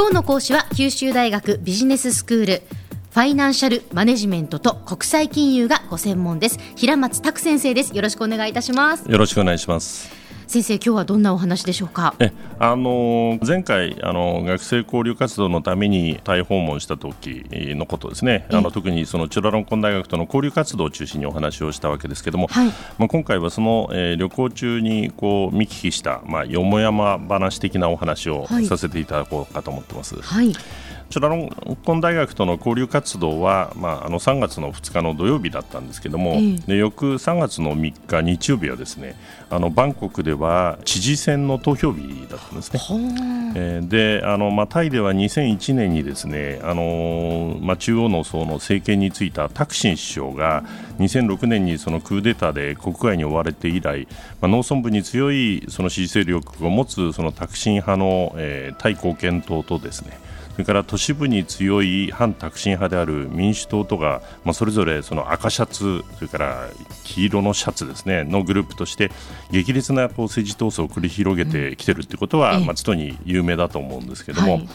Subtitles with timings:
[0.00, 2.62] 今日の講師は九州大学ビジネススクール
[3.10, 6.58] ファイナンシャルマネジメントと国際金融がご専門です。
[6.74, 7.94] 平松卓先生です。
[7.94, 9.04] よろしくお願いいたします。
[9.06, 10.19] よろしくお願いします。
[10.50, 12.16] 先生今日はどんなお話でしょうか？
[12.18, 18.48] えあの前回あの学生交流活動のためにタイ訪問した時のことですね。
[18.50, 22.66] あの特にそのチュラロンコン大学との交流活動を中心にお話をしたわけですけども、はい、
[22.98, 30.20] まあ、今回はその、えー、旅行中にこう見聞きした、まあ、よもやま話的なお話をさせていただこうかと思ってます。
[30.20, 30.52] はい
[31.10, 36.36] チュラロンコン大学との交流活動は、まあ、あの3月の2日の土曜日だったんですけども、
[36.68, 39.16] で翌3月の3日日曜日はですね
[39.50, 42.80] あのバンコクでは知事選の投票日だったんですね。
[43.56, 50.62] えー、であの、まあ、タイでは2001年にですねあの、まあ、中央の層の政権に就いたタクシン首相が
[51.00, 54.06] 2006年にそのクーデターで国外に追われて以来、
[54.40, 60.29] まあ、農村部に強いその支持勢力を持つそのタクシン派の、えー、タイ貢献党とですねそ
[60.60, 66.68] れから都市部に強い反タクシン派である民主党とが、まあ、それぞれその赤シャツ、それから
[67.04, 69.10] 黄色のシャツですねのグループとして
[69.50, 74.54] 激烈な政治闘争を繰り広げてきているということは、うん、まあ、つとに有名だと思うんですけども。
[74.54, 74.68] はい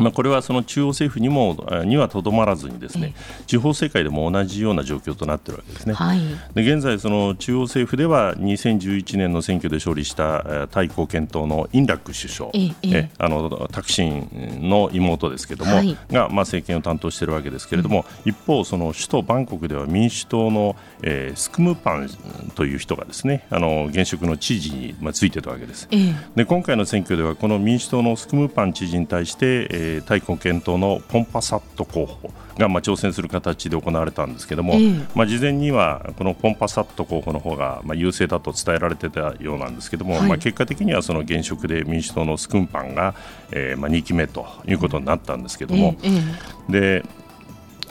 [0.00, 3.14] まあ、これはその中央政府にもにはとどまらずにですね、
[3.46, 5.94] 地方政界でも同じような状況となっているわけですね。
[5.94, 6.20] はい、
[6.54, 22.08] で現在、その中央政府では2011年の選挙で勝利したタイ貢献党のインラック首相、ええあのタクシンの妹ですけれども、はい、が、まあ、政権を担当しているわけですけれども、うん、一方、その首都バンコクでは民主党の、えー、スクムパン
[22.54, 25.88] という人がですねあの現職の知事に、まあ、ついてたわけです。
[25.90, 26.14] え。
[26.36, 43.14] で今回の選挙ではこの民主党のスクムパン知事に対して、えーえー、タイ貢献党のポンパサット候補がまあ挑戦する形で行われたんですけども、えー、まあ、事前にはこのポンパサット候補の方がまあ優勢だと伝えられてたようなんですけども、はい、まあ、結果的にはその現職で民主党のスクンパンが、
[43.50, 47.04] えー、まあ2期目ということになったんですけども、えー、で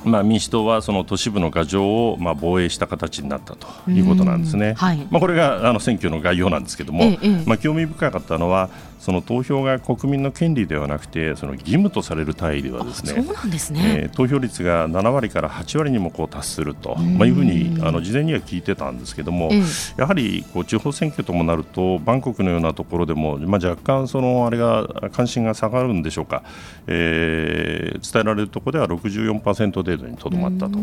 [0.06, 4.74] まあ、民主党はその都市部の牙城をまあ防衛した形になったということなんですね。
[4.78, 19.52] はい、まあ、これがあの選挙の概要なんですけども、ええ、まあ、興味深かったのはその投票が国民の権利ではなくてその義務とされる単位ではですねそうなんですね、えー、投票率が7割から8割にもこう達すると、まあ、いうふうにあの事前には聞いてたんですけども、
[19.98, 26.44] やはりこう地方選挙ともなるとバンコクのようなところでも、まあ、若干そのあれが関心が下がるんでしょうか、
[26.88, 30.80] えー、伝えられるところでは64%程度にとどまったと。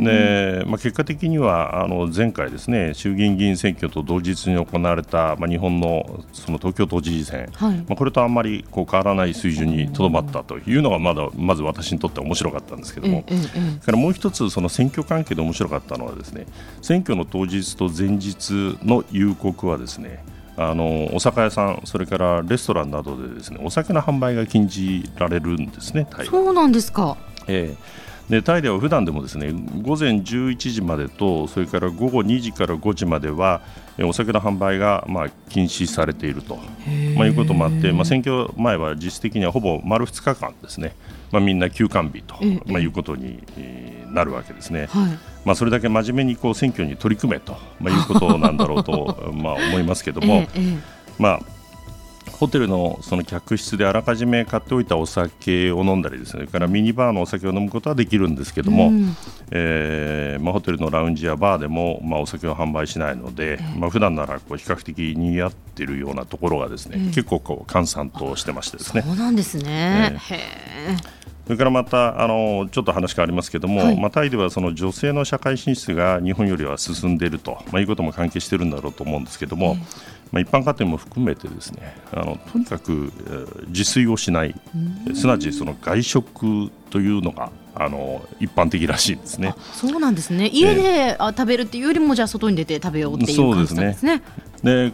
[0.00, 16.46] でまあ、結果的にはあの前回ですね衆議院議員選挙と同日に行われた、まあ、日本のその東京都知事選はい、まあ、これとあんまりこう変わらない水準にとどまったというのがまだまず私にとって面白かったんですけども、からもう一つその選挙関係で面白かったのはですね
[16.82, 20.24] 選挙の当日と前日の夕刻はですね
[20.56, 33.60] あのお酒屋さん、それからレストランなどでですねお酒の販売が禁じられるんですね、そうなんですか、えーでタイでは普段でもですね午前11時までとそれから午後2時から5時までは
[34.04, 36.58] お酒の販売がまあ禁止されていると、
[37.16, 40.94] まあ、いうこともあって、まあ、選挙前は実質的にはほぼ丸2日間ですね、
[41.32, 42.36] まあ、みんな休館日と、
[42.66, 43.42] まあ、いうことに
[44.12, 44.86] なるわけですね。
[44.86, 50.46] はい、まあ、それだけ真面目にこう選挙に取り組めと、まあ、いうことなんだろうと まあ思いますけども。
[51.18, 51.59] まあ
[52.40, 59.14] ホテルのその客室であらかじめ買っておいたお酒を飲んだりですねそれからミニバーのお酒を飲むことはできるんですけども、うん、
[59.50, 69.02] えー、まあ、ホテルのラウンジやバーでも、まあ、お酒を販売しないので、えー、まあ普段ならこう比較的にぎわっているようなところがですね、えー、結構こう閑散としてましてですね。
[69.02, 71.19] そうなんですね、えー
[71.50, 79.74] それからまたあのちょっと話変わりますけれども、はい、まあ、タイではその女性の社会進出が日本よりは進んでいると、まあ、いうことも関係しているんだろうと思うんですけれども、
[80.30, 84.54] まあ、一般家庭も含めてですねあのとにかく、えー、自炊をしない
[85.12, 89.56] すなわちその外食というのがあの一般的らしいですね。
[89.72, 90.48] そうなんですね。
[90.52, 94.20] 家で、えー、食べるっていうよりもじゃあ外に出て食べようっていう感じですね。
[94.20, 94.20] で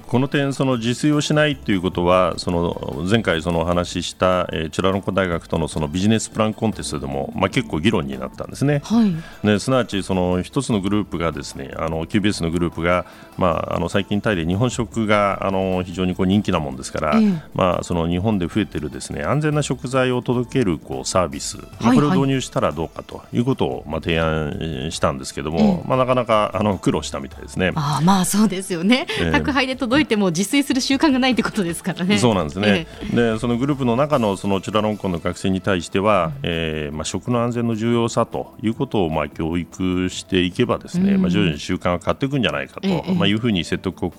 [0.07, 8.81] この点、その自炊をしないということはその前回そのお話しした、えー、チュラロンコ大学とのそのビジネスプランコンテストでも、まあ、結構議論になったんですね。
[8.85, 9.13] はい、
[9.45, 13.07] ですなわちその一つのグループがですねあの QBS のグループが、
[13.39, 27.73] まあ、あの最近タイで日本食があの非常にこう人気なもんですから、えー、まあ、その日本で増えているですね安全な食材を届けるこうサービス、まあ、これを導入したらどうかということを、まあ、提案したんですけども、えー、まあ、なかなかあの苦労したみたいですね。
[27.75, 32.19] あまあそうですよね、えー配で届いても自炊する習慣がないってことですからね。
[32.19, 44.13] そうなんですね、ええ、でそのグループの中のそのチュラロンコンの学生に対しては、えーまあ、食の安全の重要さということをまあ教育していけばですね、うん、まあ、徐々に習慣が変わっていくんじゃないかと、え、まあ、いうふうに説得を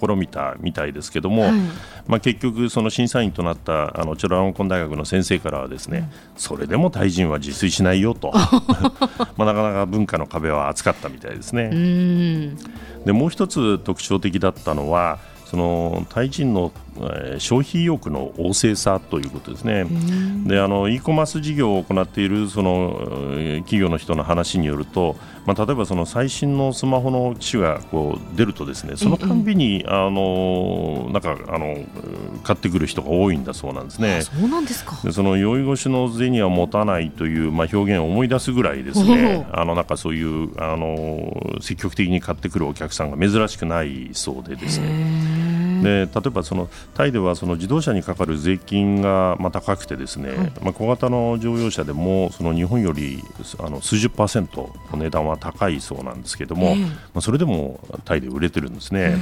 [0.00, 1.52] 試みたみたいですけども、はい、
[2.06, 8.32] まあ、結局、その審査員となったあのチュラロンコン大学の先生からはですね、うん、それでもタイ人は自炊しないよと。
[9.36, 11.70] まあなかなか文化の壁は厚かったみたいですね。
[13.04, 15.18] でもう一つ特徴的だったのは
[15.50, 16.70] そのタイ人の
[17.38, 19.84] 消費意欲の旺盛さということですね。
[20.46, 23.00] であの e コマース事業を行っているその
[23.64, 25.16] 企業の人の話によると、
[25.46, 31.78] まあ、例えばその最新のスマホの機種がこう出るとですねそのたんびに、あのなんかあの
[32.44, 34.22] 買ってくる人が多いんだそうなんですね。
[34.22, 45.39] そうなんですかでその酔い越しの銭は持たないという、まあ、表現を思い出すぐらいですねあのなんかそういうあの積極的に買ってくるお客さんが珍しくないそうでですね。
[45.82, 53.22] で例えばそのタイではその自動車にかかる税金がまあ高くてですね、はい、まあ、小型の乗用車でもその日本より
[53.58, 59.16] あの数十パーセントの値段は高いそうなんですけども、えー、まあ、それでもタイで売れてるんですね。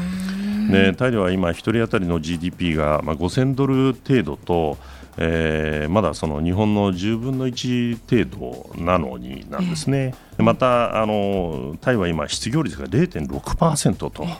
[0.71, 4.77] でタイでは今1人当たりの GDP がまあ5000ドル程度と
[5.21, 14.37] えー、まだその日本の10分の1程度なのになんですね、えー、またあのタイは今、失業率が0.6%と、えー、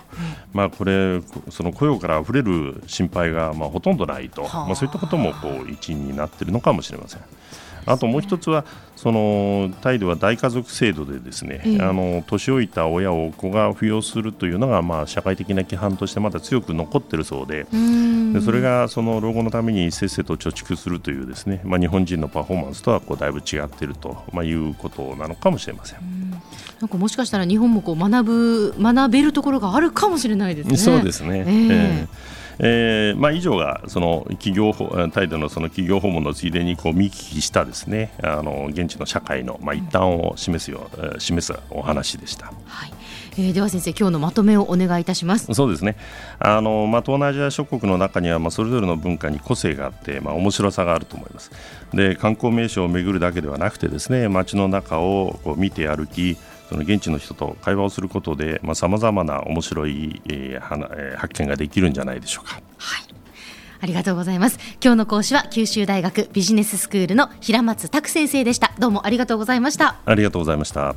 [0.53, 1.21] まあ、これ
[1.51, 7.21] その雇用からあふれる心配がまあほとんどないと、まあ、そういったこともこう一因になっているのかもしれません。
[7.93, 8.65] あともう一つは
[8.97, 17.67] そのタイでは大家族制度でですね、えー、あの年老いた親を子が扶養するというのがまあ社会的な規範としてまだ強く残っているそうで
[18.33, 26.31] でそれがその老後のためにせっせと貯蓄するというですね、まあ、日本人のパフォーマンスとはこうだいぶ違っていると、まあ、いうことなのかもしれません。
[26.81, 30.77] なんかもしかしたら日本もこう学ぶ学べるところがあるかもしれないですね。
[30.77, 31.39] そうですね。
[31.41, 34.73] えー、えーえーまあ、以上がその企業
[35.11, 42.53] 態度のその企業訪問のついでにこう見聞きしたですねあの現地の社会の、まあ、一端を示すよ、うん、示すお話でした。
[42.67, 42.93] はい
[43.41, 45.97] えー、では先生、今日のまとめをお願いいたしますそうですね
[46.41, 51.53] あの、まあ、東南アジア諸国の中には、まあ、それぞれの文化に個性があって、まあ、面白さがあると思います。
[51.95, 56.37] で観光名所を巡るだけではなくてですね街の中をこう見て歩き
[56.69, 62.61] その現地の人と会話をすることでさまざ、まな面白い、えー、発見ができるんじゃないでしょうか。
[62.79, 63.09] はい
[63.81, 64.59] ありがとうございます。
[64.83, 68.73] 今日の講師は九州大学ビジネススクールの平松卓先生でした。
[68.79, 70.01] どうもありがとうございました。
[70.05, 70.97] ありがとうございました。